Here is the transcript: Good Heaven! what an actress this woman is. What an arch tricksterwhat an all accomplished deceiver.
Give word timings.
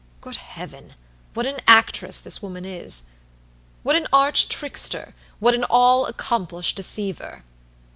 Good 0.19 0.37
Heaven! 0.37 0.95
what 1.35 1.45
an 1.45 1.59
actress 1.67 2.19
this 2.19 2.41
woman 2.41 2.65
is. 2.65 3.03
What 3.83 3.95
an 3.95 4.07
arch 4.11 4.49
tricksterwhat 4.49 5.53
an 5.53 5.63
all 5.65 6.07
accomplished 6.07 6.75
deceiver. 6.75 7.43